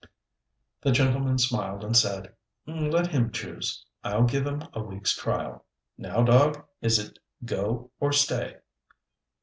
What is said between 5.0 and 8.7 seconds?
trial. Now, dog, is it go or stay?"